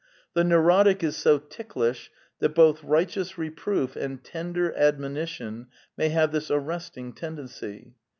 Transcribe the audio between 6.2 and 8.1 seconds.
this arrest ing tendency.